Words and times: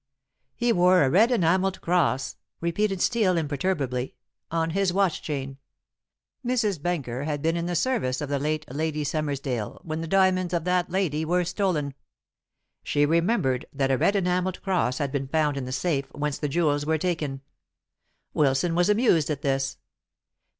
"He 0.55 0.73
wore 0.73 1.03
a 1.03 1.11
red 1.11 1.29
enamelled 1.29 1.79
cross," 1.79 2.37
repeated 2.59 3.03
Steel 3.03 3.37
imperturbably, 3.37 4.15
"on 4.49 4.71
his 4.71 4.91
watch 4.91 5.21
chain. 5.21 5.59
Mrs. 6.43 6.81
Benker 6.81 7.25
had 7.25 7.43
been 7.43 7.55
in 7.55 7.67
the 7.67 7.75
service 7.75 8.19
of 8.19 8.27
the 8.27 8.39
late 8.39 8.65
Lady 8.73 9.03
Summersdale 9.03 9.79
when 9.83 10.01
the 10.01 10.07
diamonds 10.07 10.55
of 10.55 10.63
that 10.63 10.89
lady 10.89 11.23
were 11.23 11.43
stolen. 11.45 11.93
She 12.81 13.05
remembered 13.05 13.67
that 13.71 13.91
a 13.91 13.97
red 13.99 14.15
enamelled 14.15 14.63
cross 14.63 14.97
had 14.97 15.11
been 15.11 15.27
found 15.27 15.55
in 15.55 15.65
the 15.65 15.71
safe 15.71 16.11
whence 16.15 16.39
the 16.39 16.49
jewels 16.49 16.83
were 16.83 16.97
taken. 16.97 17.41
Wilson 18.33 18.73
was 18.73 18.89
amused 18.89 19.29
at 19.29 19.43
this. 19.43 19.77